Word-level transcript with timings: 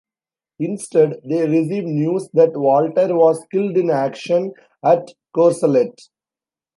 Instead, 0.57 1.21
they 1.23 1.47
receive 1.47 1.83
news 1.83 2.27
that 2.33 2.57
Walter 2.57 3.15
was 3.15 3.45
killed 3.51 3.77
in 3.77 3.91
action 3.91 4.51
at 4.83 5.09
Courcelette. 5.37 6.07